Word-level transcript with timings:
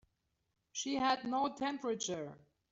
She 0.71 0.95
had 0.95 1.25
no 1.25 1.53
temperature. 1.53 2.35